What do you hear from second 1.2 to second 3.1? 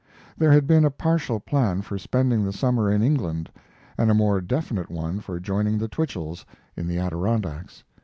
plan for spending the summer in